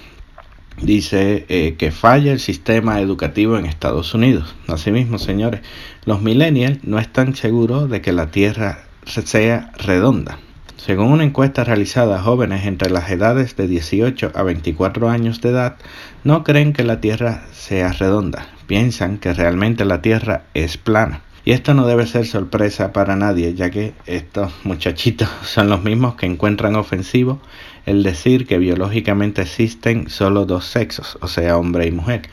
[0.81, 4.55] Dice eh, que falla el sistema educativo en Estados Unidos.
[4.67, 5.61] Asimismo, señores,
[6.05, 10.39] los millennials no están seguros de que la Tierra sea redonda.
[10.83, 15.49] Según una encuesta realizada a jóvenes entre las edades de 18 a 24 años de
[15.49, 15.75] edad,
[16.23, 21.21] no creen que la Tierra sea redonda, piensan que realmente la Tierra es plana.
[21.45, 26.15] Y esto no debe ser sorpresa para nadie, ya que estos muchachitos son los mismos
[26.15, 27.39] que encuentran ofensivo
[27.85, 32.23] el decir que biológicamente existen solo dos sexos, o sea, hombre y mujer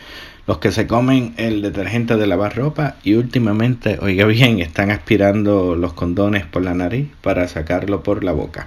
[0.49, 5.77] los que se comen el detergente de lavar ropa y últimamente, oiga bien, están aspirando
[5.77, 8.67] los condones por la nariz para sacarlo por la boca.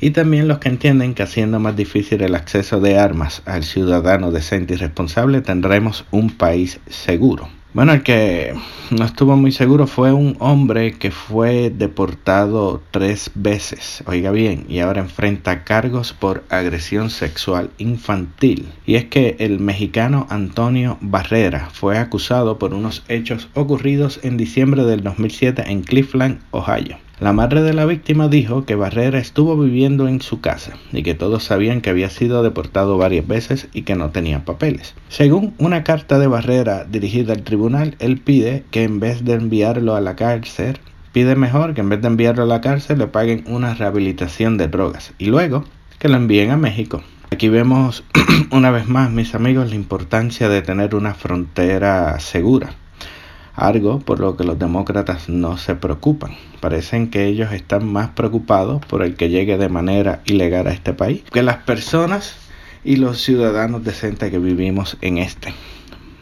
[0.00, 4.32] Y también los que entienden que haciendo más difícil el acceso de armas al ciudadano
[4.32, 7.48] decente y responsable tendremos un país seguro.
[7.74, 8.52] Bueno, el que
[8.90, 14.80] no estuvo muy seguro fue un hombre que fue deportado tres veces, oiga bien, y
[14.80, 18.68] ahora enfrenta cargos por agresión sexual infantil.
[18.84, 24.84] Y es que el mexicano Antonio Barrera fue acusado por unos hechos ocurridos en diciembre
[24.84, 26.98] del 2007 en Cleveland, Ohio.
[27.22, 31.14] La madre de la víctima dijo que Barrera estuvo viviendo en su casa y que
[31.14, 34.96] todos sabían que había sido deportado varias veces y que no tenía papeles.
[35.08, 39.94] Según una carta de Barrera dirigida al tribunal, él pide que en vez de enviarlo
[39.94, 40.78] a la cárcel,
[41.12, 44.66] pide mejor que en vez de enviarlo a la cárcel le paguen una rehabilitación de
[44.66, 45.62] drogas y luego
[46.00, 47.04] que lo envíen a México.
[47.30, 48.02] Aquí vemos
[48.50, 52.74] una vez más, mis amigos, la importancia de tener una frontera segura
[53.54, 56.36] algo por lo que los demócratas no se preocupan.
[56.60, 60.92] Parecen que ellos están más preocupados por el que llegue de manera ilegal a este
[60.92, 62.36] país que las personas
[62.84, 65.54] y los ciudadanos decentes que vivimos en este.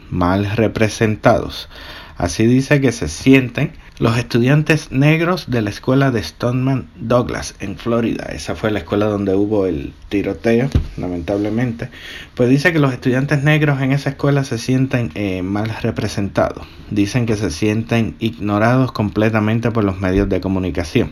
[0.09, 1.69] Mal representados.
[2.17, 7.77] Así dice que se sienten los estudiantes negros de la escuela de Stoneman Douglas en
[7.77, 8.23] Florida.
[8.33, 11.91] Esa fue la escuela donde hubo el tiroteo, lamentablemente.
[12.33, 16.65] Pues dice que los estudiantes negros en esa escuela se sienten eh, mal representados.
[16.89, 21.11] Dicen que se sienten ignorados completamente por los medios de comunicación.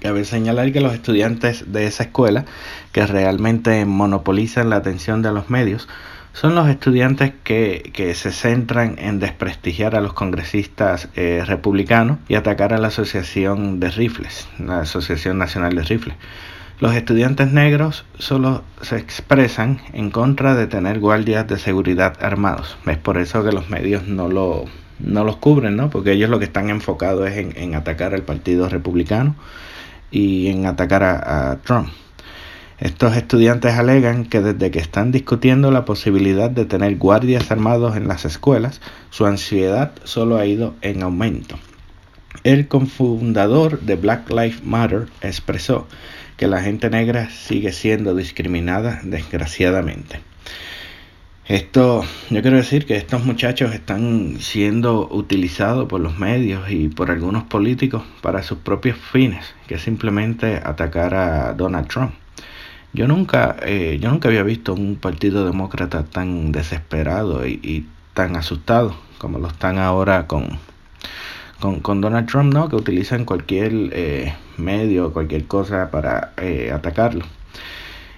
[0.00, 2.44] Cabe señalar que los estudiantes de esa escuela,
[2.92, 5.88] que realmente monopolizan la atención de los medios,
[6.34, 12.74] son los estudiantes que, se centran en desprestigiar a los congresistas eh, republicanos y atacar
[12.74, 16.16] a la Asociación de Rifles, la Asociación Nacional de Rifles.
[16.80, 22.76] Los estudiantes negros solo se expresan en contra de tener guardias de seguridad armados.
[22.84, 24.64] Es por eso que los medios no, lo,
[24.98, 25.88] no los cubren, ¿no?
[25.88, 29.36] Porque ellos lo que están enfocados es en, atacar al Partido Republicano
[30.10, 31.90] y en atacar a Trump.
[32.80, 38.08] Estos estudiantes alegan que desde que están discutiendo la posibilidad de tener guardias armados en
[38.08, 38.80] las escuelas,
[39.10, 41.56] su ansiedad solo ha ido en aumento.
[42.42, 45.86] El cofundador de Black Lives Matter expresó
[46.36, 50.20] que la gente negra sigue siendo discriminada desgraciadamente.
[51.46, 57.10] Esto, yo quiero decir que estos muchachos están siendo utilizados por los medios y por
[57.10, 62.23] algunos políticos para sus propios fines, que es simplemente atacar a Donald Trump.
[62.94, 68.94] Yo nunca, eh, yo nunca había visto un partido demócrata tan desesperado y, tan asustado
[69.18, 70.60] como lo están ahora con,
[71.82, 72.68] con, Donald Trump, ¿no?
[72.68, 77.24] Que utilizan cualquier eh, medio, cualquier cosa para eh, atacarlo.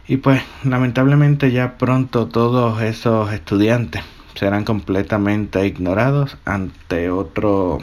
[0.06, 4.02] Y pues lamentablemente ya pronto todos esos estudiantes
[4.34, 7.78] serán completamente ignorados ante otro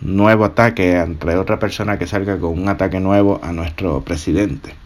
[0.00, 4.81] nuevo ataque, ante otra persona que salga con un ataque nuevo a nuestro presidente.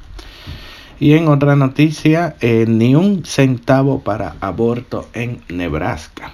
[0.98, 6.32] Y en otra noticia, eh, ni un centavo para aborto en Nebraska.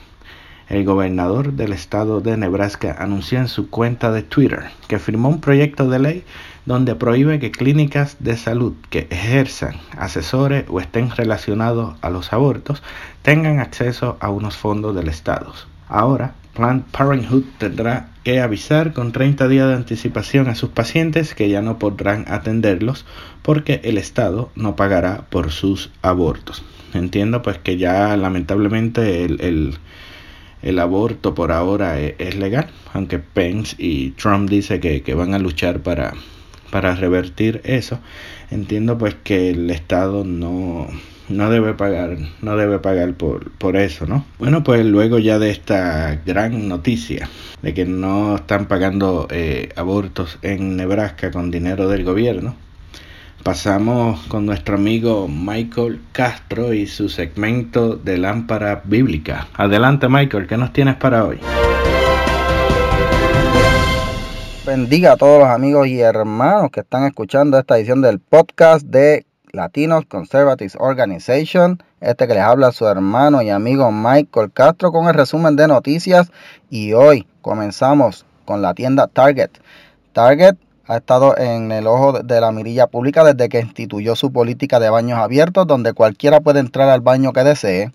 [0.69, 5.41] el gobernador del estado de Nebraska anunció en su cuenta de Twitter que firmó un
[5.41, 6.25] proyecto de ley
[6.65, 12.83] donde prohíbe que clínicas de salud que ejerzan, asesores o estén relacionados a los abortos
[13.23, 15.53] tengan acceso a unos fondos del Estado.
[15.89, 21.49] Ahora, Planned Parenthood tendrá que avisar con 30 días de anticipación a sus pacientes que
[21.49, 23.07] ya no podrán atenderlos
[23.43, 26.63] porque el Estado no pagará por sus abortos.
[26.93, 29.79] Entiendo pues que ya lamentablemente el,
[30.61, 35.33] el, aborto por ahora es, es, legal, aunque Pence y Trump dice que, que van
[35.33, 36.13] a luchar para,
[36.71, 37.99] para revertir eso,
[38.51, 40.87] entiendo pues que el Estado no,
[41.29, 44.25] no debe pagar, no debe pagar por, por eso, ¿no?
[44.39, 47.29] Bueno, pues luego ya de esta gran noticia
[47.63, 52.55] de que no están pagando eh, abortos en Nebraska con dinero del gobierno,
[53.43, 59.49] pasamos con nuestro amigo Michael Castro y su segmento de lámpara bíblica.
[59.55, 61.39] Adelante Michael, ¿qué nos tienes para hoy?
[64.65, 69.27] bendiga a todos los amigos y hermanos que están escuchando esta edición del podcast de
[69.55, 71.83] Latinos Conservatives Organization.
[72.01, 76.33] Este que les habla su hermano y amigo Michael Castro con el resumen de noticias.
[76.71, 79.51] Y hoy comenzamos con la tienda Target.
[80.15, 80.57] Target
[80.87, 84.89] ha estado en el ojo de la mirilla pública desde que instituyó su política de
[84.89, 87.93] baños abiertos, donde cualquiera puede entrar al baño que desee.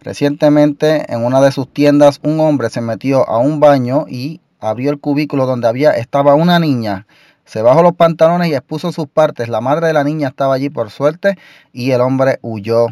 [0.00, 4.90] Recientemente, en una de sus tiendas, un hombre se metió a un baño y abrió
[4.90, 7.06] el cubículo donde había estaba una niña.
[7.44, 9.48] Se bajó los pantalones y expuso sus partes.
[9.48, 11.36] La madre de la niña estaba allí por suerte
[11.72, 12.88] y el hombre huyó.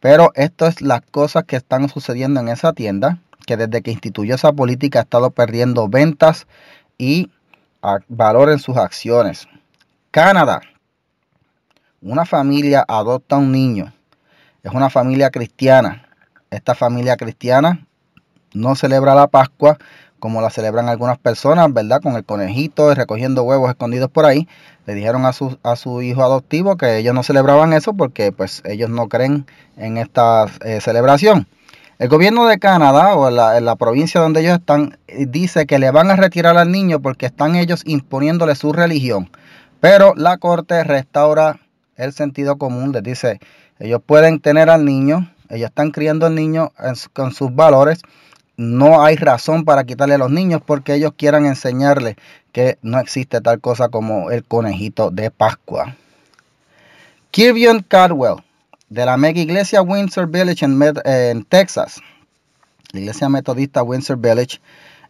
[0.00, 4.34] Pero esto es las cosas que están sucediendo en esa tienda, que desde que instituyó
[4.34, 6.46] esa política ha estado perdiendo ventas
[6.96, 7.30] y
[8.08, 9.46] valor en sus acciones.
[10.10, 10.60] Canadá.
[12.00, 13.92] Una familia adopta un niño.
[14.62, 16.06] Es una familia cristiana.
[16.50, 17.86] Esta familia cristiana
[18.52, 19.78] no celebra la Pascua,
[20.20, 22.00] como la celebran algunas personas, ¿verdad?
[22.00, 24.46] Con el conejito y recogiendo huevos escondidos por ahí.
[24.86, 28.62] Le dijeron a su, a su hijo adoptivo que ellos no celebraban eso porque pues
[28.64, 29.46] ellos no creen
[29.76, 31.48] en esta eh, celebración.
[32.00, 36.10] El gobierno de Canadá o en la, provincia donde ellos están dice que le van
[36.10, 39.30] a retirar al niño porque están ellos imponiéndole su religión.
[39.80, 41.60] Pero la corte restaura
[41.96, 43.38] el sentido común, les dice,
[43.78, 46.72] ellos pueden tener al niño, ellos están criando al niño
[47.12, 48.00] con sus valores
[48.60, 52.16] no hay razón para quitarle a los niños porque ellos quieran enseñarles
[52.52, 55.96] que no existe tal cosa como el conejito de Pascua.
[57.30, 58.44] Kirvion Cardwell,
[58.90, 62.02] de la mega iglesia Windsor Village en, Texas,
[62.92, 64.60] la iglesia metodista Windsor Village,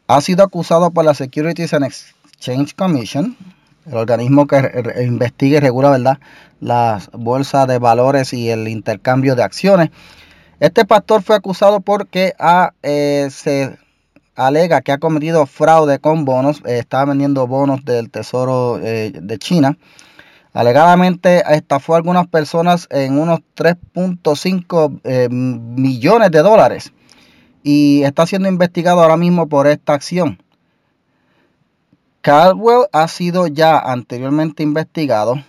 [0.06, 3.36] ha sido acusado por la Securities and Exchange Commission,
[3.84, 4.58] el organismo que
[5.04, 6.20] investiga y regula ¿verdad?
[6.60, 9.90] las bolsas de valores y el intercambio de acciones
[10.60, 12.34] este pastor fue acusado porque
[12.82, 13.78] eh, se
[14.36, 19.38] alega que ha cometido fraude con bonos, eh, estaba vendiendo bonos del Tesoro eh, de
[19.38, 19.78] China.
[20.52, 26.92] Alegadamente estafó a algunas personas en unos 3.5 millones de dólares
[27.62, 30.42] y está siendo investigado ahora mismo por esta acción.
[32.20, 35.42] Caldwell ha sido ya anteriormente investigado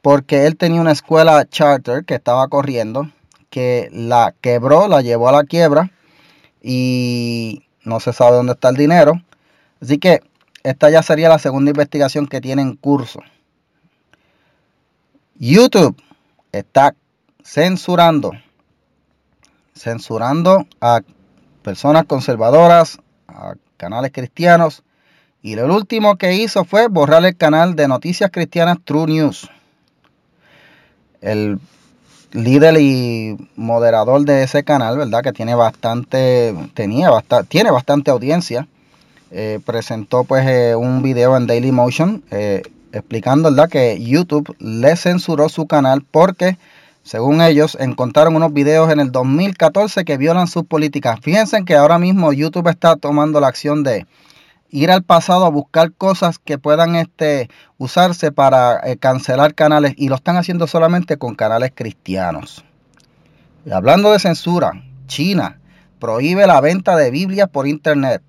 [0.00, 3.10] porque él tenía una escuela charter que estaba corriendo
[3.52, 5.90] que la quebró, la llevó a la quiebra
[6.62, 9.20] y no se sabe dónde está el dinero.
[9.78, 10.22] Así que
[10.62, 13.20] esta ya sería la segunda investigación que tiene en curso.
[15.34, 15.94] YouTube
[16.50, 16.94] está
[17.44, 18.32] censurando,
[19.74, 21.02] censurando a
[21.62, 24.82] personas conservadoras, a canales cristianos.
[25.42, 29.50] Y lo último que hizo fue borrar el canal de noticias cristianas True News.
[31.20, 31.60] El
[32.32, 35.22] líder y moderador de ese canal, ¿verdad?
[35.22, 38.66] Que tiene bastante, tenía bastante, tiene bastante audiencia.
[39.30, 42.62] Eh, presentó pues eh, un video en Daily Motion eh,
[42.92, 43.70] explicando, ¿verdad?
[43.70, 46.58] Que YouTube le censuró su canal porque,
[47.02, 51.18] según ellos, encontraron unos videos en el 2014 que violan sus políticas.
[51.22, 54.06] Fíjense que ahora mismo YouTube está tomando la acción de
[54.72, 57.48] ir al pasado a buscar cosas que puedan este,
[57.78, 62.64] usarse para eh, cancelar canales y lo están haciendo solamente con canales cristianos.
[63.64, 64.72] Y hablando de censura,
[65.06, 65.60] China
[66.00, 68.22] prohíbe la venta de Biblias por internet.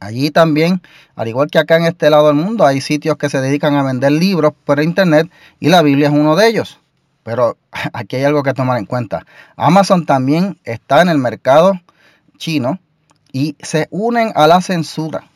[0.00, 0.80] Allí también,
[1.14, 3.82] al igual que acá en este lado del mundo, hay sitios que se dedican a
[3.82, 6.80] vender libros por internet y la Biblia es uno de ellos.
[7.22, 7.58] Pero
[7.92, 9.26] aquí hay algo que tomar en cuenta.
[9.56, 11.74] Amazon también está en el mercado
[12.38, 12.80] chino
[13.30, 15.29] y se unen a la censura.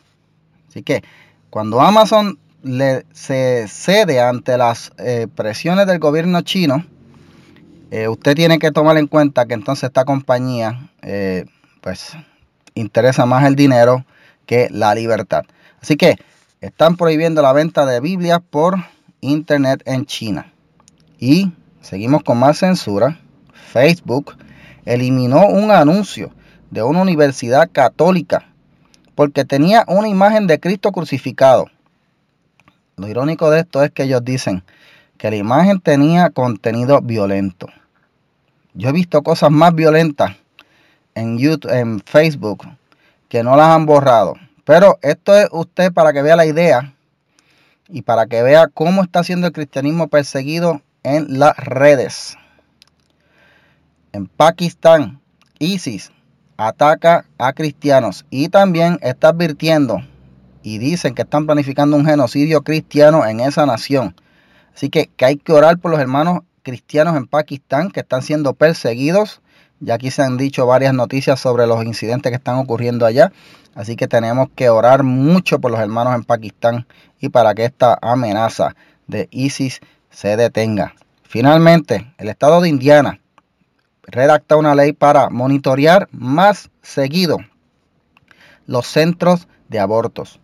[0.74, 1.04] Así que
[1.50, 6.84] cuando Amazon le, se cede ante las eh, presiones del gobierno chino,
[7.92, 11.44] eh, usted tiene que tomar en cuenta que entonces esta compañía, eh,
[11.80, 12.16] pues
[12.74, 14.04] interesa más el dinero
[14.46, 15.44] que la libertad.
[15.80, 16.16] Así que
[16.60, 18.74] están prohibiendo la venta de Biblias por
[19.20, 20.52] internet en China.
[21.20, 21.52] Y
[21.82, 23.20] seguimos con más censura.
[23.72, 24.36] Facebook
[24.86, 26.32] eliminó un anuncio
[26.72, 28.48] de una universidad católica
[29.14, 31.66] porque tenía una imagen de Cristo crucificado.
[32.96, 34.64] Lo irónico de esto es que ellos dicen
[35.18, 37.68] que la imagen tenía contenido violento.
[38.74, 40.36] Yo he visto cosas más violentas
[41.14, 42.66] en YouTube, en Facebook,
[43.28, 44.34] que no las han borrado.
[44.64, 46.94] Pero esto es usted para que vea la idea
[47.88, 52.36] y para que vea cómo está siendo el cristianismo perseguido en las redes.
[54.12, 55.20] En Pakistán,
[55.58, 56.10] ISIS
[56.56, 60.02] ataca a cristianos y también está advirtiendo
[60.62, 64.14] y dicen que están planificando un genocidio cristiano en esa nación.
[64.74, 68.54] Así que, que hay que orar por los hermanos cristianos en Pakistán que están siendo
[68.54, 69.42] perseguidos.
[69.80, 73.30] Ya aquí se han dicho varias noticias sobre los incidentes que están ocurriendo allá.
[73.74, 76.86] Así que tenemos que orar mucho por los hermanos en Pakistán
[77.20, 78.74] y para que esta amenaza
[79.06, 79.80] de ISIS
[80.10, 80.94] se detenga.
[81.24, 83.20] Finalmente, el estado de Indiana
[84.06, 87.38] redacta una ley para monitorear más seguido
[88.66, 90.40] los centros de abortos.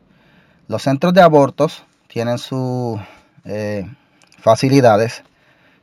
[0.68, 3.00] Los centros de abortos tienen sus
[3.44, 3.88] eh,
[4.38, 5.22] facilidades,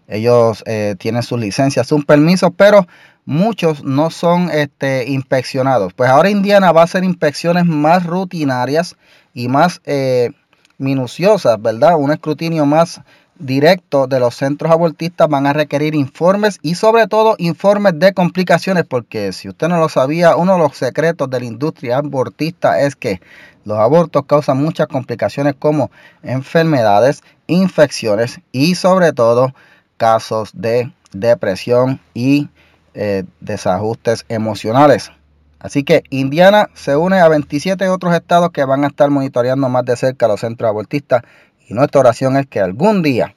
[0.07, 2.87] ellos eh, tienen sus licencias, sus permisos, pero
[3.25, 5.93] muchos no son este, inspeccionados.
[5.93, 8.95] Pues ahora Indiana va a hacer inspecciones más rutinarias
[9.33, 10.31] y más eh,
[10.77, 11.97] minuciosas, ¿verdad?
[11.97, 13.01] Un escrutinio más
[13.39, 18.85] directo de los centros abortistas van a requerir informes y sobre todo informes de complicaciones
[18.85, 22.95] porque si usted no lo sabía, uno de los secretos de la industria abortista es
[22.95, 23.21] que
[23.65, 25.91] los abortos causan muchas complicaciones como
[26.23, 29.53] enfermedades, infecciones y sobre todo
[29.97, 32.49] casos de depresión y
[32.93, 35.11] eh, desajustes emocionales.
[35.59, 39.85] Así que Indiana se une a 27 otros estados que van a estar monitoreando más
[39.85, 41.23] de cerca los centros abortistas
[41.67, 43.35] y nuestra oración es que algún día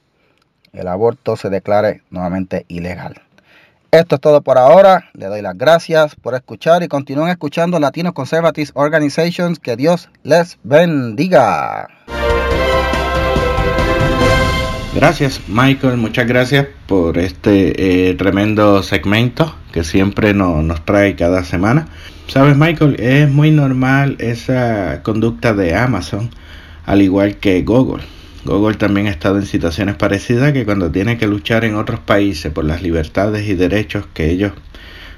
[0.73, 3.21] el aborto se declare nuevamente ilegal.
[3.91, 5.11] Esto es todo por ahora.
[5.15, 9.59] Le doy las gracias por escuchar y continúen escuchando Latino Conservative Organizations.
[9.59, 11.89] Que Dios les bendiga.
[14.95, 21.89] Gracias Michael, muchas gracias por este eh, tremendo segmento que siempre nos trae cada semana.
[22.27, 26.31] Sabes Michael, es muy normal esa conducta de Amazon,
[26.87, 28.03] al igual que Google.
[28.45, 32.51] Google también ha estado en situaciones parecidas que cuando tiene que luchar en otros países
[32.53, 34.53] por las libertades y derechos que ellos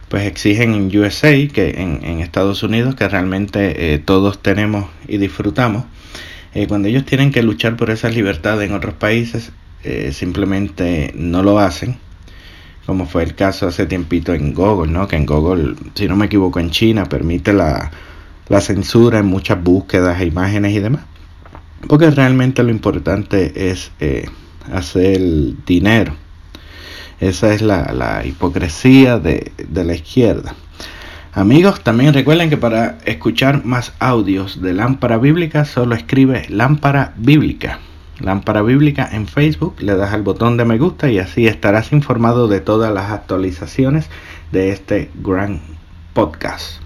[0.08, 5.84] pues exigen en USA, que en, Estados Unidos, que realmente eh, todos tenemos y disfrutamos,
[6.52, 9.52] eh, cuando ellos tienen que luchar por esas libertades en otros países,
[9.84, 11.96] eh, simplemente no lo hacen,
[12.84, 15.08] como fue el caso hace tiempito en Google, ¿no?
[15.08, 17.90] que en Google, si no me equivoco, en China permite la,
[18.48, 21.04] la censura en muchas búsquedas e imágenes y demás.
[21.88, 24.28] Porque realmente lo importante es eh,
[24.72, 25.20] hacer
[25.66, 26.14] dinero.
[27.20, 30.54] Esa es la, hipocresía de, de, la izquierda.
[31.32, 37.78] Amigos, también recuerden que para escuchar más audios de Lámpara Bíblica, solo escribe Lámpara Bíblica.
[38.18, 42.48] Lámpara Bíblica en Facebook, le das al botón de me gusta y así estarás informado
[42.48, 44.08] de todas las actualizaciones
[44.50, 45.60] de este gran
[46.12, 46.81] podcast.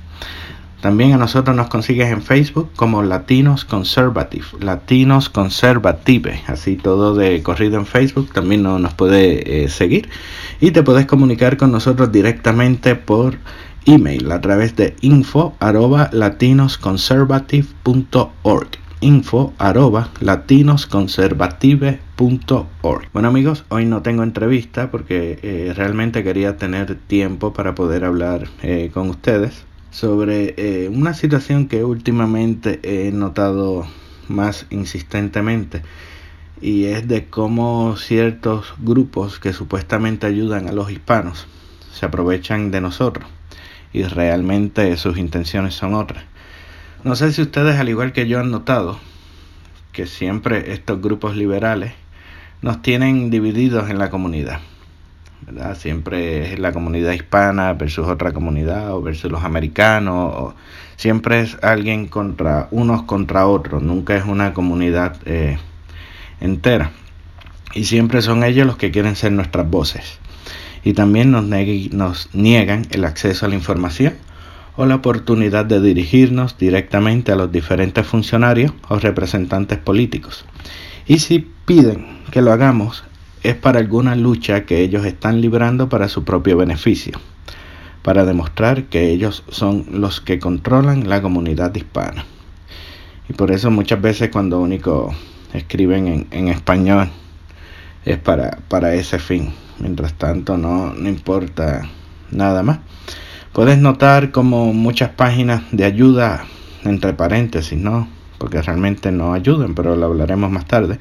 [0.80, 7.42] También a nosotros nos consigues en Facebook como Latinos Conservative, Latinos Conservative, así todo de
[7.42, 10.08] corrido en Facebook, también nos puede eh, seguir.
[10.60, 13.38] Y te puedes comunicar con nosotros directamente por
[13.86, 18.68] email a través de info arroba latinosconservative.org
[19.00, 20.10] info arroba
[23.12, 28.48] Bueno amigos, hoy no tengo entrevista porque eh, realmente quería tener tiempo para poder hablar
[28.62, 29.66] eh, con ustedes
[29.96, 33.86] sobre eh, una situación que últimamente he notado
[34.28, 35.80] más insistentemente
[36.60, 41.46] y es de cómo ciertos grupos que supuestamente ayudan a los hispanos
[41.94, 43.26] se aprovechan de nosotros
[43.94, 46.24] y realmente sus intenciones son otras.
[47.02, 49.00] No sé si ustedes al igual que yo han notado
[49.92, 51.94] que siempre estos grupos liberales
[52.60, 54.60] nos tienen divididos en la comunidad.
[55.74, 60.54] Siempre es la comunidad hispana versus otra comunidad o versus los americanos.
[60.96, 65.58] siempre es alguien contra unos contra otros, nunca es una comunidad eh,
[66.40, 66.90] entera.
[67.74, 70.18] Y siempre son ellos los que quieren ser nuestras voces.
[70.82, 74.14] Y también nos niegan el acceso a la información
[74.76, 80.44] o la oportunidad de dirigirnos directamente a los diferentes funcionarios o representantes políticos.
[81.06, 83.04] Y si piden que lo hagamos,
[83.48, 87.20] es para alguna lucha que ellos están librando para su propio beneficio.
[88.02, 92.24] para demostrar que ellos son los que controlan la comunidad hispana.
[93.28, 95.12] Y por eso muchas veces cuando único
[95.52, 97.08] escriben en, español
[98.04, 99.52] es para, para ese fin.
[99.80, 101.82] Mientras tanto no, no importa
[102.30, 102.78] nada más.
[103.52, 106.44] Puedes notar como muchas páginas de ayuda,
[106.84, 108.08] entre paréntesis, ¿no?
[108.38, 111.00] Porque realmente no ayudan, pero lo hablaremos más tarde.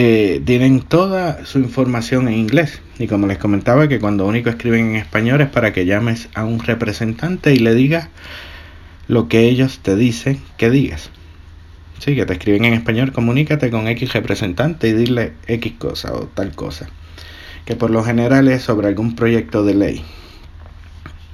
[0.00, 2.80] Eh, tienen toda su información en inglés.
[3.00, 6.44] Y como les comentaba, que cuando único escriben en español es para que llames a
[6.44, 8.08] un representante y le digas
[9.08, 11.10] lo que ellos te dicen que digas.
[11.98, 16.28] Sí, que te escriben en español, comunícate con X representante y dile X cosa o
[16.28, 16.88] tal cosa.
[17.64, 20.04] Que por lo general es sobre algún proyecto de ley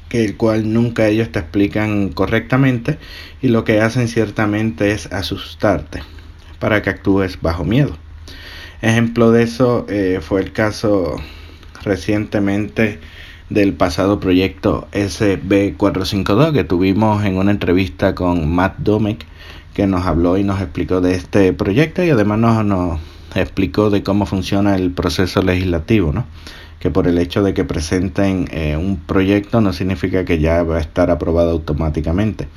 [0.08, 2.98] el cual nunca ellos te explican correctamente
[3.42, 6.02] y lo que hacen ciertamente es asustarte
[6.60, 7.98] para que actúes bajo miedo.
[8.84, 11.16] Ejemplo de eso eh, fue el caso
[11.84, 13.00] recientemente
[13.48, 19.24] del pasado proyecto SB452 que tuvimos en una entrevista con Matt Domek
[19.72, 23.00] que nos habló y nos explicó de este proyecto y además nos,
[23.34, 26.26] explicó de cómo funciona el proceso legislativo, ¿no?
[26.78, 30.76] que por el hecho de que presenten eh, un proyecto no significa que ya va
[30.76, 32.48] a estar aprobado automáticamente.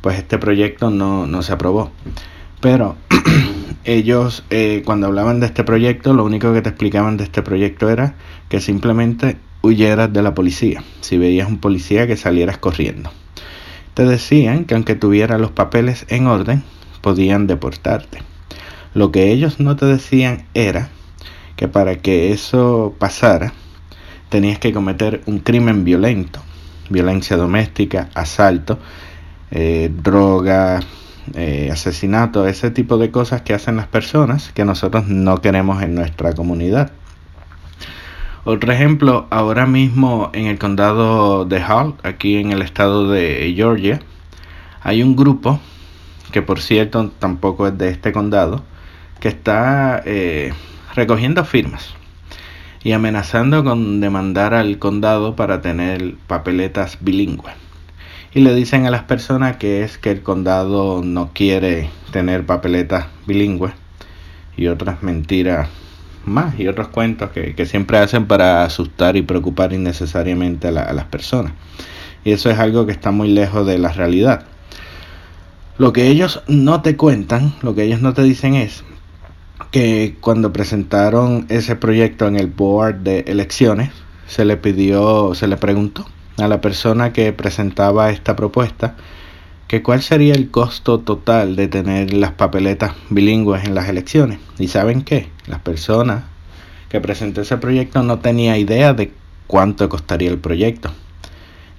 [0.00, 1.92] Pues este proyecto no, no se aprobó.
[2.60, 2.96] Pero
[3.88, 7.88] ellos eh, cuando hablaban de este proyecto, lo único que te explicaban de este proyecto
[7.88, 8.16] era
[8.50, 10.84] que simplemente huyeras de la policía.
[11.00, 13.10] Si veías un policía que salieras corriendo.
[13.94, 16.62] Te decían que aunque tuvieras los papeles en orden,
[17.00, 18.18] podían deportarte.
[18.92, 20.90] Lo que ellos no te decían era
[21.56, 23.54] que para que eso pasara,
[24.28, 26.42] tenías que cometer un crimen violento,
[26.90, 28.78] violencia doméstica, asalto,
[29.50, 30.80] eh, droga,
[31.34, 35.94] eh, asesinato, ese tipo de cosas que hacen las personas que nosotros no queremos en
[35.94, 36.92] nuestra comunidad.
[38.44, 44.00] Otro ejemplo, ahora mismo en el condado de Hall, aquí en el estado de Georgia,
[44.80, 45.60] hay un grupo,
[46.32, 48.62] que por cierto tampoco es de este condado,
[49.20, 50.52] que está eh,
[50.94, 51.94] recogiendo firmas
[52.82, 57.67] y amenazando con demandar al condado para tener papeletas bilingües.
[58.38, 63.06] Y le dicen a las personas que es que el condado no quiere tener papeletas
[63.26, 63.72] bilingües
[64.56, 65.68] y otras mentiras
[66.24, 71.50] más y otros cuentos que, siempre hacen para asustar y preocupar innecesariamente a las personas.
[72.24, 74.44] Y eso es algo que está muy lejos de la realidad.
[75.76, 78.84] Lo que ellos no te cuentan, lo que ellos no te dicen es
[79.72, 83.90] que cuando presentaron ese proyecto en el board de elecciones,
[84.28, 86.06] se le pidió, se le preguntó
[86.38, 88.96] a la persona que presentaba esta propuesta
[89.68, 94.38] que cuál sería el costo total de tener las papeletas bilingües en las elecciones.
[94.58, 95.28] ¿Y saben qué?
[95.46, 96.24] Las personas
[96.88, 99.12] que presentó ese proyecto no tenía idea de
[99.46, 100.90] cuánto costaría el proyecto,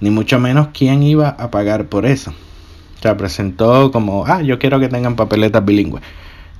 [0.01, 2.31] ni mucho menos quién iba a pagar por eso.
[2.31, 6.03] O sea, presentó como, ah, yo quiero que tengan papeletas bilingües.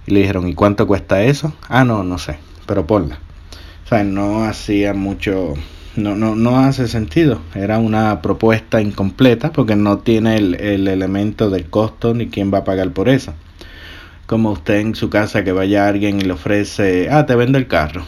[0.08, 1.54] Y le dijeron, ¿y cuánto cuesta eso?
[1.68, 3.20] Ah, no, no sé, pero ponla.
[3.86, 5.54] O sea, no hacía mucho,
[6.00, 7.42] no, no, no hace sentido.
[7.54, 12.60] Era una propuesta incompleta porque no tiene el, el elemento del costo ni quién va
[12.60, 13.34] a pagar por eso.
[14.26, 17.68] Como usted en su casa que vaya alguien y le ofrece, ah, te vende el
[17.68, 18.04] carro.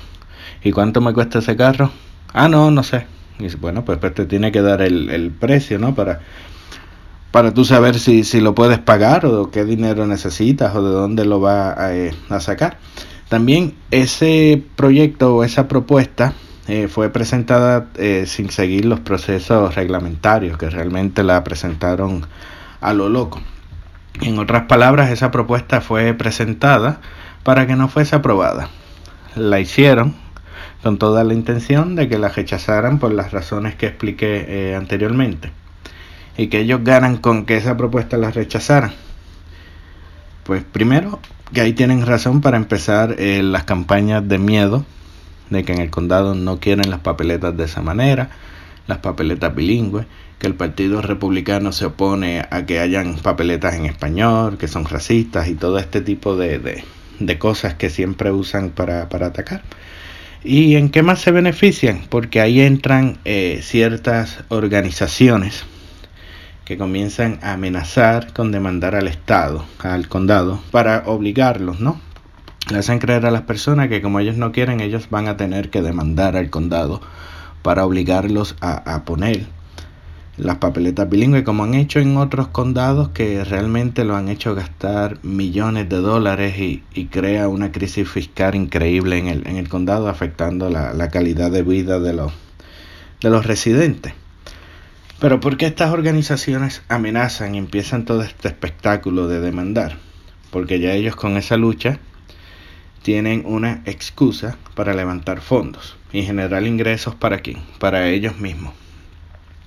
[0.63, 1.91] ¿Y cuánto me cuesta ese carro?
[2.33, 3.05] Ah, no, no sé.
[3.39, 5.95] Y dice, bueno, pues, pues te tiene que dar el, el precio, ¿no?
[5.95, 6.21] Para,
[7.31, 11.25] para tú saber si, si lo puedes pagar o qué dinero necesitas o de dónde
[11.25, 12.77] lo va a, eh, sacar.
[13.29, 16.33] También ese proyecto o esa propuesta
[16.71, 22.25] eh, fue presentada eh, sin seguir los procesos reglamentarios que realmente la presentaron
[22.79, 23.41] a lo loco.
[24.21, 27.01] En otras palabras, esa propuesta fue presentada
[27.43, 28.69] para que no fuese aprobada.
[29.35, 30.15] La hicieron
[30.83, 35.51] con toda la intención de que la rechazaran por las razones que expliqué anteriormente
[36.37, 38.93] y que ellos ganan con que esa propuesta la rechazaran?
[40.43, 41.19] Pues primero,
[41.53, 44.85] que ahí tienen razón para empezar eh, las campañas de miedo,
[45.51, 48.31] de que en el condado no quieren las papeletas de esa manera,
[48.87, 50.07] las papeletas bilingües,
[50.39, 55.47] que el Partido Republicano se opone a que hayan papeletas en español, que son racistas
[55.47, 56.83] y todo este tipo de,
[57.19, 59.61] de, cosas que siempre usan para, para, atacar.
[60.43, 62.01] ¿Y en qué más se benefician?
[62.09, 65.65] Porque ahí entran eh, ciertas organizaciones
[66.65, 72.01] que comienzan a amenazar con demandar al Estado, al condado, para obligarlos, ¿no?
[72.71, 75.69] Le hacen creer a las personas que como ellos no quieren, ellos van a tener
[75.69, 77.01] que demandar al condado
[77.63, 79.45] para obligarlos a, poner
[80.37, 85.19] las papeletas bilingües, como han hecho en otros condados que realmente lo han hecho gastar
[85.21, 90.69] millones de dólares y, crea una crisis fiscal increíble en el, en el condado, afectando
[90.69, 92.31] la, la calidad de vida de los,
[93.19, 94.13] de los residentes
[95.19, 99.97] Pero ¿por qué estas organizaciones amenazan y empiezan todo este espectáculo de demandar?
[100.51, 101.99] Porque ya ellos con esa lucha
[103.01, 107.57] tienen una excusa para levantar fondos y generar ingresos para quién?
[107.79, 108.73] Para ellos mismos.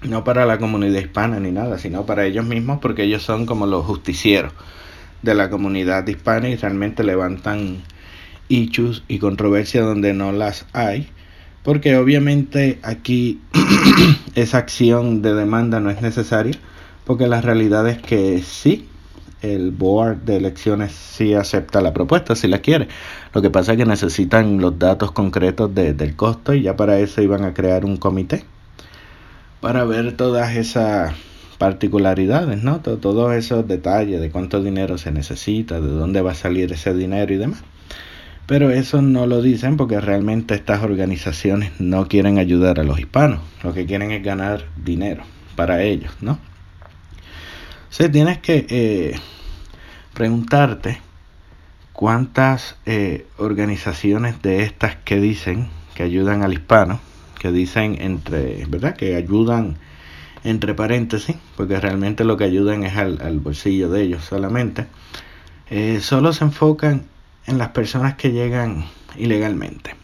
[0.03, 3.67] No para la comunidad hispana ni nada, sino para ellos mismos porque ellos son como
[3.67, 4.53] los justicieros
[5.23, 7.83] de la comunidad hispana y realmente levantan
[8.49, 11.11] issues y controversias donde no las hay
[11.65, 13.41] porque obviamente aquí
[14.35, 16.55] esa acción de demanda no es necesaria,
[17.07, 18.87] porque la realidad es que sí,
[19.45, 22.89] el board de elecciones sí acepta la propuesta, si la quiere.
[23.35, 27.21] Lo que pasa es que necesitan los datos concretos del costo y ya para eso
[27.21, 28.45] iban a crear un comité
[29.61, 31.15] para ver todas esas
[31.59, 32.81] particularidades, ¿no?
[32.81, 37.33] Todos esos detalles de cuánto dinero se necesita, de dónde va a salir ese dinero
[37.33, 37.63] y demás.
[38.47, 43.41] Pero eso no lo dicen porque realmente estas organizaciones no quieren ayudar a los hispanos.
[43.63, 45.23] Lo que quieren es ganar dinero
[45.57, 46.39] para ellos, ¿no?
[47.95, 49.15] Sea, tienes que eh,
[50.15, 51.01] preguntarte
[51.93, 56.99] cuántas eh, organizaciones de estas que dicen que ayudan al hispano,
[57.39, 58.97] que dicen entre, ¿verdad?
[58.97, 59.77] Que ayudan
[60.43, 64.87] entre paréntesis, porque realmente lo que ayudan es al, bolsillo de ellos solamente,
[65.71, 67.05] eh, solo se enfocan
[67.47, 69.95] en las personas que llegan ilegalmente.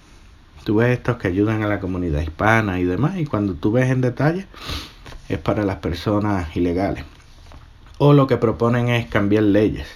[0.62, 3.90] Tú ves estos que ayudan a la comunidad hispana y demás, y cuando tú ves
[3.90, 4.46] en detalle,
[5.29, 7.05] es para las personas ilegales.
[8.02, 9.86] O lo que proponen es cambiar leyes.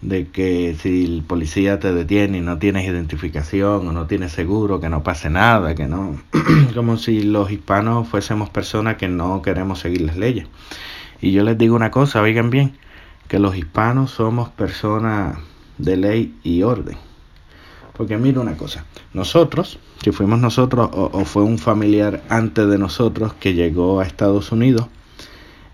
[0.00, 4.80] De que si el policía te detiene y no tienes identificación o no tienes seguro,
[4.80, 6.20] que no pase nada, que no.
[6.74, 10.48] como si los hispanos fuésemos personas que no queremos seguir las leyes.
[11.20, 12.76] Y yo les digo una cosa, oigan bien,
[13.28, 15.38] que los hispanos somos personas
[15.78, 16.96] de ley y orden.
[17.96, 23.34] Porque mira una cosa, nosotros, si fuimos nosotros o, fue un familiar antes de nosotros
[23.34, 24.88] que llegó a Estados Unidos,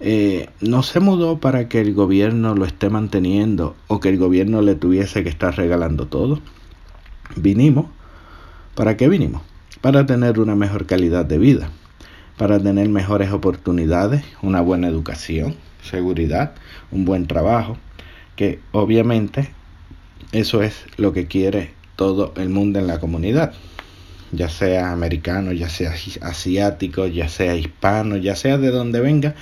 [0.07, 4.61] eh, no se mudó para que el gobierno lo esté manteniendo o que el gobierno
[4.61, 6.41] le tuviese que estar regalando todo.
[7.37, 7.87] Vinimos,
[8.75, 9.41] ¿para qué vinimos?
[9.81, 11.71] Para tener una mejor calidad de vida,
[12.37, 16.53] para tener mejores oportunidades, una buena educación, seguridad,
[16.91, 17.79] un buen trabajo,
[18.37, 19.49] que obviamente
[20.33, 23.55] eso es lo que quiere todo el mundo en la comunidad,
[24.33, 29.35] ya sea americano, ya sea asiático, ya sea hispano, ya sea de donde venga,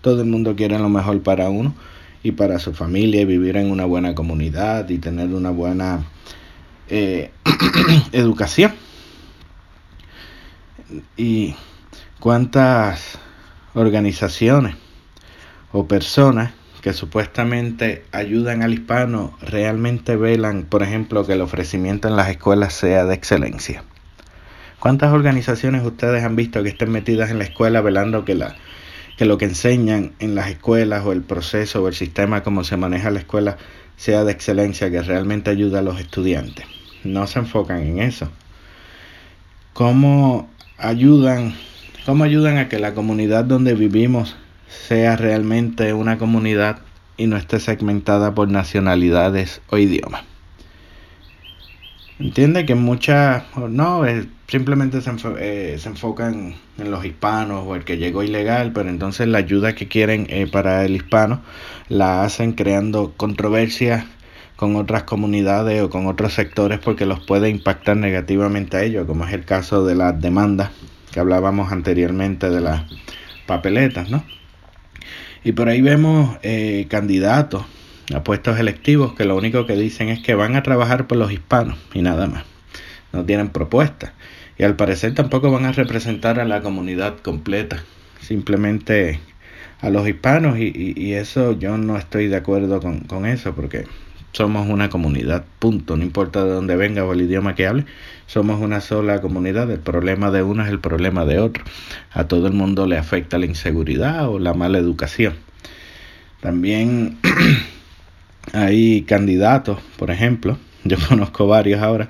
[0.00, 1.74] todo el mundo quiere lo mejor para uno
[2.22, 6.04] y para su familia y vivir en una buena comunidad y tener una buena
[6.88, 7.30] eh,
[8.12, 8.72] educación.
[11.16, 11.54] Y
[12.20, 13.18] cuántas
[13.74, 14.76] organizaciones
[15.72, 22.16] o personas que supuestamente ayudan al hispano realmente velan, por ejemplo, que el ofrecimiento en
[22.16, 23.82] las escuelas sea de excelencia.
[24.78, 28.54] ¿Cuántas organizaciones ustedes han visto que estén metidas en la escuela velando que, la,
[29.16, 32.76] que lo que enseñan en las escuelas o el proceso o el sistema como se
[32.76, 33.56] maneja la escuela
[33.96, 36.66] sea de excelencia, que realmente ayuda a los estudiantes?
[37.04, 38.28] No se enfocan en eso.
[39.72, 41.54] ¿Cómo ayudan,
[42.04, 44.36] cómo ayudan a que la comunidad donde vivimos
[44.68, 46.80] sea realmente una comunidad
[47.16, 50.22] y no esté segmentada por nacionalidades o idiomas.
[52.18, 54.04] Entiende que muchas, no,
[54.48, 59.28] simplemente se, eh, se, enfocan en los hispanos o el que llegó ilegal, pero entonces
[59.28, 61.42] la ayuda que quieren eh, para el hispano
[61.90, 64.06] la hacen creando controversias
[64.56, 69.26] con otras comunidades o con otros sectores porque los puede impactar negativamente a ellos, como
[69.26, 70.70] es el caso de las demandas
[71.12, 72.84] que hablábamos anteriormente de las
[73.46, 74.24] papeletas, ¿no?
[75.44, 77.66] Y por ahí vemos eh, candidatos
[78.14, 81.32] a puestos electivos que lo único que dicen es que van a trabajar por los
[81.32, 82.44] hispanos y nada más.
[83.12, 84.12] No tienen propuestas.
[84.58, 87.82] Y al parecer tampoco van a representar a la comunidad completa.
[88.20, 89.20] Simplemente
[89.80, 93.84] a los hispanos y, y, eso yo no estoy de acuerdo con, con eso porque
[94.32, 97.84] somos una comunidad, punto, no importa de dónde venga o el idioma que hable,
[98.26, 101.64] somos una sola comunidad, el problema de uno es el problema de otro.
[102.10, 105.34] A todo el mundo le afecta la inseguridad o la mala educación.
[106.40, 107.18] También
[108.52, 112.08] hay candidatos, por ejemplo, yo conozco varios ahora,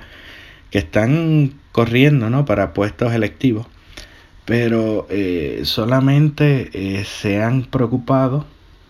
[0.70, 2.44] que están corriendo ¿no?
[2.44, 3.66] para puestos electivos,
[4.44, 8.46] pero eh, solamente eh, se han preocupado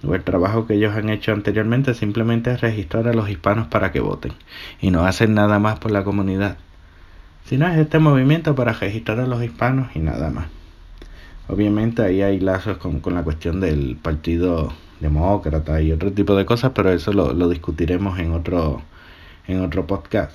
[0.07, 3.93] o el trabajo que ellos han hecho anteriormente simplemente es registrar a los hispanos para
[3.93, 4.33] que voten
[4.81, 6.59] y no hacen nada más por la comunidad.
[7.45, 10.47] Sino es este movimiento para registrar a los hispanos y nada más.
[11.49, 16.73] Obviamente ahí hay lazos con, la cuestión del Partido Demócrata y otro tipo de cosas,
[16.75, 18.83] pero eso lo, discutiremos en otro,
[19.47, 20.33] en otro podcast.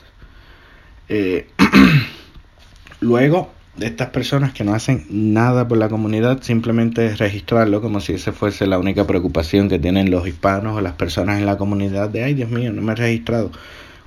[1.09, 1.47] Eh,
[3.01, 8.13] luego de estas personas que no hacen nada por la comunidad, simplemente registrarlo como si
[8.13, 12.09] esa fuese la única preocupación que tienen los hispanos o las personas en la comunidad
[12.09, 13.51] de, ay Dios mío, no me he registrado,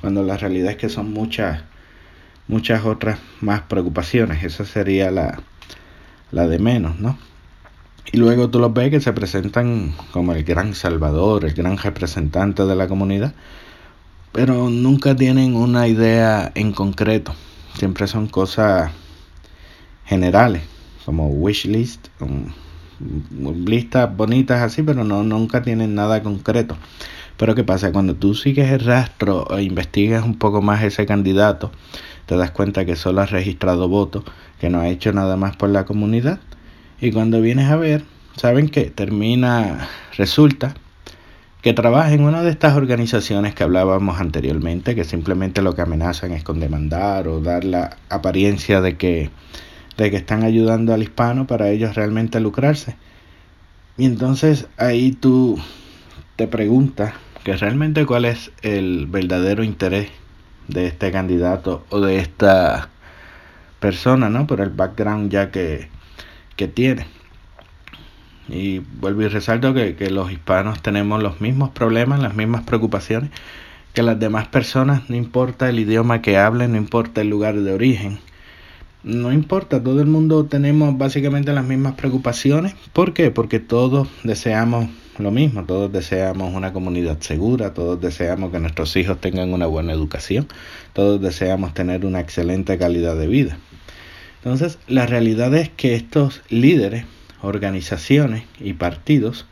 [0.00, 1.62] cuando la realidad es que son muchas,
[2.48, 5.40] muchas otras más preocupaciones, esa sería la,
[6.35, 7.16] la de menos, ¿no?
[8.12, 12.64] Y luego tú los ves que se presentan como el gran salvador, el gran representante
[12.64, 13.35] de la comunidad,
[14.33, 17.35] pero nunca tienen una idea en concreto,
[17.79, 18.90] siempre son cosas
[20.05, 20.62] generales,
[21.05, 22.09] como wish list,
[23.66, 26.77] listas bonitas así, pero no nunca tienen nada concreto.
[27.37, 27.92] Pero ¿qué pasa?
[27.92, 31.73] Cuando tú sigues el rastro e investigas un poco más ese candidato,
[32.26, 34.24] te das cuenta que solo ha registrado votos,
[34.60, 36.40] que no ha hecho nada más por la comunidad.
[37.00, 38.04] Y cuando vienes a ver,
[38.37, 40.74] saben que termina, resulta
[41.62, 46.32] que trabaja en una de estas organizaciones que hablábamos anteriormente, que simplemente lo que amenazan
[46.32, 49.30] es con demandar o dar la apariencia de que
[49.96, 52.96] de que están ayudando al hispano para ellos realmente lucrarse.
[53.96, 55.58] Y entonces ahí tú
[56.37, 60.08] te preguntas que realmente cuál es el verdadero interés
[60.68, 62.88] de este candidato o de esta
[63.81, 64.46] persona, ¿no?
[64.46, 65.88] Por el background ya que,
[66.57, 67.07] que tiene.
[68.48, 73.31] Y vuelvo y resalto que, que los hispanos tenemos los mismos problemas, las mismas preocupaciones
[73.94, 77.72] que las demás personas, no importa el idioma que hablen, no importa el lugar de
[77.72, 78.18] origen
[79.05, 82.74] no importa, todo el mundo tenemos básicamente las mismas preocupaciones.
[82.94, 83.31] ¿Por qué?
[83.31, 89.20] Porque todos deseamos lo mismo, todos deseamos una comunidad segura, todos deseamos que nuestros hijos
[89.20, 90.48] tengan una buena educación,
[90.92, 93.59] todos deseamos tener una excelente calidad de vida.
[94.38, 97.05] Entonces, la realidad es que estos líderes,
[97.42, 99.46] organizaciones y partidos,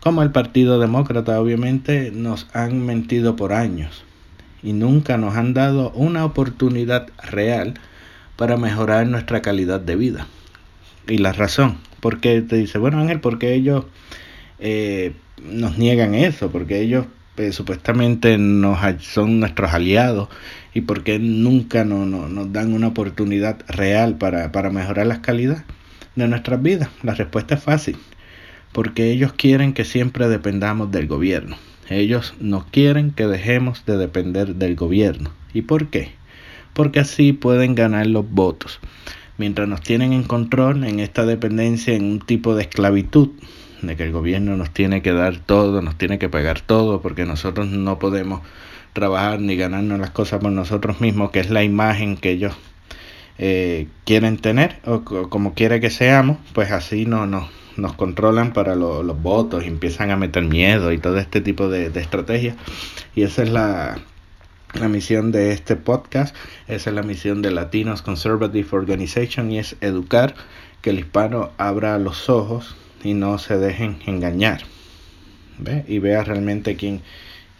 [0.00, 4.04] como el Partido Demócrata obviamente, nos han mentido por años
[4.62, 7.74] y nunca nos han dado una oportunidad real
[8.36, 10.26] para mejorar nuestra calidad de vida.
[11.08, 13.84] Y la razón, porque te dice, bueno Ángel, porque ellos
[14.58, 16.50] eh, nos niegan eso?
[16.50, 20.28] Porque ellos eh, supuestamente nos, son nuestros aliados
[20.74, 25.64] y porque nunca no, nos dan una oportunidad real para, para mejorar la calidad
[26.14, 26.88] de nuestras vidas.
[27.02, 27.96] La respuesta es fácil,
[28.72, 31.56] porque ellos quieren que siempre dependamos del gobierno.
[31.88, 35.30] Ellos no quieren que dejemos de depender del gobierno.
[35.54, 36.16] ¿Y por qué?
[36.76, 38.80] porque así pueden ganar los votos.
[39.38, 43.30] Mientras nos tienen en control en esta dependencia, en un tipo de esclavitud,
[43.82, 47.24] de que el gobierno nos tiene que dar todo, nos tiene que pagar todo, porque
[47.24, 48.40] nosotros no podemos
[48.92, 52.54] trabajar ni ganarnos las cosas por nosotros mismos, que es la imagen que ellos
[53.38, 58.74] eh, quieren tener, o, como quiere que seamos, pues así no, no nos controlan para
[58.74, 62.56] los votos y empiezan a meter miedo y todo este tipo de, de estrategias.
[63.14, 63.98] Y esa es la,
[64.74, 66.34] la misión de este podcast,
[66.68, 70.34] esa es la misión de Latinos Conservative Organization y es educar
[70.80, 74.62] que el hispano abra los ojos y no se dejen engañar.
[75.58, 75.84] ¿Ve?
[75.88, 77.00] Y vea realmente quién,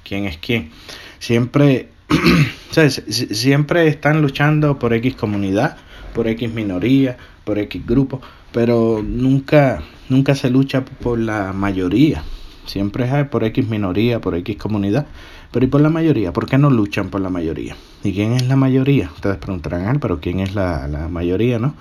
[0.05, 0.71] quién es quién.
[1.19, 1.89] Siempre,
[3.11, 5.77] siempre están luchando por X comunidad,
[6.15, 8.21] por X minoría, por X grupo,
[8.53, 12.23] pero nunca, nunca se lucha por la mayoría.
[12.67, 15.07] Siempre es por X minoría, por X comunidad.
[15.53, 16.33] Pero ¿y por la mayoría?
[16.33, 17.77] ¿Por qué no luchan por la mayoría?
[18.03, 19.11] ¿Y quién es la mayoría?
[19.15, 21.75] Ustedes preguntarán, ah, pero ¿quién es la, la mayoría, no?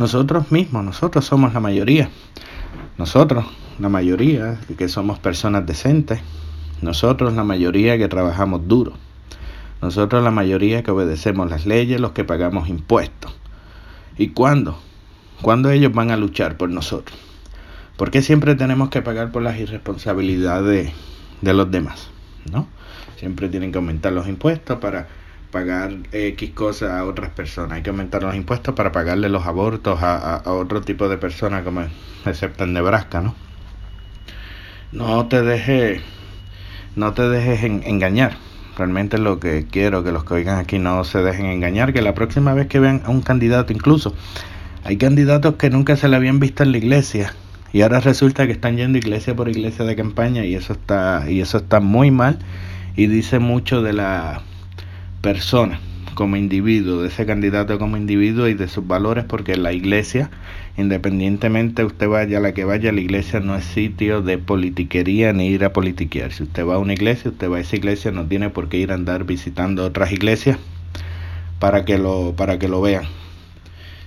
[0.00, 2.08] Nosotros mismos, nosotros somos la mayoría.
[2.96, 3.44] Nosotros,
[3.78, 6.20] la mayoría, que somos personas decentes.
[6.80, 8.94] Nosotros, la mayoría que trabajamos duro.
[9.82, 13.30] Nosotros, la mayoría que obedecemos las leyes, los que pagamos impuestos.
[14.16, 14.78] ¿Y cuándo?
[15.42, 17.18] ¿Cuándo ellos van a luchar por nosotros?
[17.98, 20.92] ¿Por qué siempre tenemos que pagar por las irresponsabilidades
[21.42, 22.08] de los demás?
[22.50, 22.68] ¿No?
[23.16, 25.08] Siempre tienen que aumentar los impuestos para
[25.50, 27.72] pagar X cosas a otras personas.
[27.72, 31.82] Hay que aumentar los impuestos para pagarle los abortos a, otro tipo de personas, como
[32.24, 33.34] excepto en Nebraska, ¿no?
[34.92, 36.02] No te dejes,
[36.96, 38.36] no te dejes engañar.
[38.76, 42.14] Realmente lo que quiero que los que oigan aquí no se dejen engañar, que la
[42.14, 44.14] próxima vez que vean a un candidato, incluso
[44.84, 47.34] hay candidatos que nunca se le habían visto en la iglesia
[47.72, 51.40] y ahora resulta que están yendo iglesia por iglesia de campaña y eso está y
[51.40, 52.38] eso está muy mal
[52.96, 54.42] y dice mucho de la
[55.20, 55.80] persona
[56.14, 60.30] como individuo, de ese candidato como individuo y de sus valores, porque la iglesia,
[60.76, 65.46] independientemente usted vaya a la que vaya, la iglesia no es sitio de politiquería ni
[65.48, 66.32] ir a politiquear.
[66.32, 68.78] Si usted va a una iglesia, usted va a esa iglesia, no tiene por qué
[68.78, 70.58] ir a andar visitando otras iglesias
[71.58, 73.04] para que lo, para que lo vean.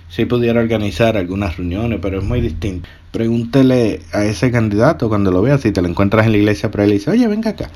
[0.08, 2.88] Si pudiera organizar algunas reuniones, pero es muy distinto.
[3.10, 6.84] Pregúntele a ese candidato cuando lo vea, si te lo encuentras en la iglesia, pero
[6.84, 7.70] él dice, oye, venga acá,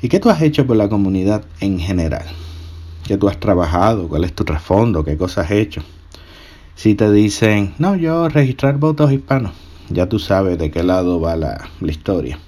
[0.00, 2.24] ¿Y qué tú has hecho por la comunidad en general?
[3.08, 4.06] ¿Qué tú has trabajado?
[4.06, 5.02] ¿Cuál es tu trasfondo?
[5.02, 5.80] ¿Qué cosas has hecho?
[6.74, 9.52] Si te dicen, no, yo registrar votos hispanos,
[9.88, 12.38] ya tú sabes de qué lado va la, historia.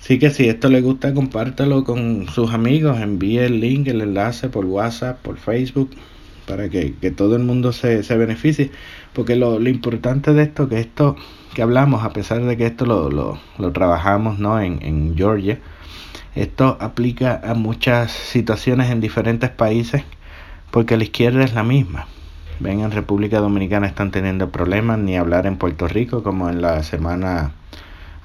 [0.00, 4.48] Así que si esto le gusta, compártelo con sus amigos, envíe el link, el enlace
[4.48, 5.90] por WhatsApp, por Facebook,
[6.48, 8.70] para que, que todo el mundo se, se beneficie.
[9.12, 11.16] Porque lo, lo, importante de esto, que esto
[11.54, 14.60] que hablamos, a pesar de que esto lo, lo, lo trabajamos ¿no?
[14.60, 15.58] en, en Georgia,
[16.34, 20.02] esto aplica a muchas situaciones en diferentes países,
[20.70, 22.06] porque la izquierda es la misma.
[22.60, 26.82] Ven, en República Dominicana están teniendo problemas, ni hablar en Puerto Rico, como en la
[26.82, 27.52] semana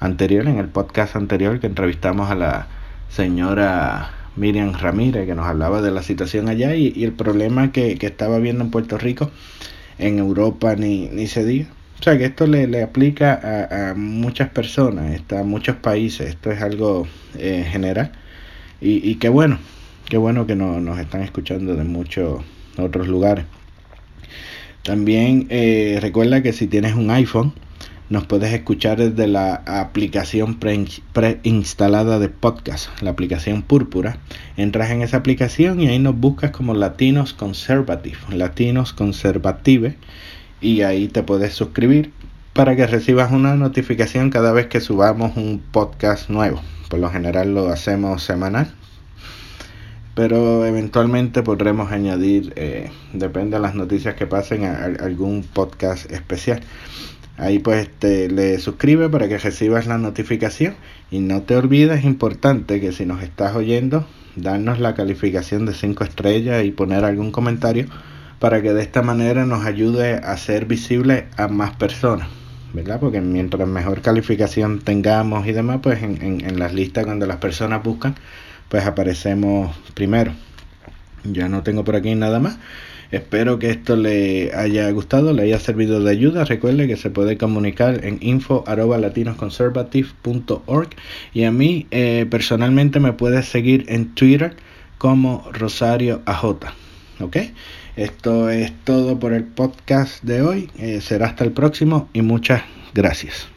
[0.00, 2.66] anterior, en el podcast anterior que entrevistamos a la
[3.08, 8.06] señora Miriam Ramírez, que nos hablaba de la situación allá y, el problema que, que,
[8.06, 9.30] estaba viendo en Puerto Rico,
[9.98, 11.66] en Europa ni, ni se diga.
[12.00, 16.28] O sea que esto le, le aplica a, a, muchas personas, está, a muchos países,
[16.28, 17.06] esto es algo
[17.38, 18.12] eh, general.
[18.80, 19.58] Y, y qué bueno,
[20.08, 22.42] qué bueno que no, nos están escuchando de muchos
[22.76, 23.44] otros lugares.
[24.82, 27.54] También eh, recuerda que si tienes un iPhone,
[28.14, 34.18] nos puedes escuchar desde la aplicación preinstalada pre de podcast, la aplicación Púrpura.
[34.56, 39.96] Entras en esa aplicación y ahí nos buscas como Latinos Conservative, Latinos Conservative,
[40.60, 42.12] y ahí te puedes suscribir
[42.52, 46.62] para que recibas una notificación cada vez que subamos un podcast nuevo.
[46.88, 48.72] Por lo general lo hacemos semanal,
[50.14, 56.60] pero eventualmente podremos añadir, eh, depende de las noticias que pasen, a algún podcast especial.
[57.36, 60.74] Ahí pues te le suscribe para que recibas la notificación
[61.10, 66.04] y no te olvides, importante que si nos estás oyendo, darnos la calificación de 5
[66.04, 67.86] estrellas y poner algún comentario
[68.38, 72.28] para que de esta manera nos ayude a ser visible a más personas,
[72.72, 73.00] ¿verdad?
[73.00, 77.38] Porque mientras mejor calificación tengamos y demás, pues en, en, en las listas cuando las
[77.38, 78.14] personas buscan,
[78.68, 80.32] pues aparecemos primero.
[81.24, 82.58] Ya no tengo por aquí nada más.
[83.14, 86.44] Espero que esto le haya gustado, le haya servido de ayuda.
[86.44, 90.88] Recuerde que se puede comunicar en info.latinosconservative.org
[91.32, 94.56] y a mí eh, personalmente me puedes seguir en Twitter
[94.98, 96.44] como Rosario AJ.
[97.20, 97.36] ¿Ok?
[97.96, 100.68] Esto es todo por el podcast de hoy.
[100.78, 102.62] Eh, será hasta el próximo y muchas
[102.94, 103.53] gracias.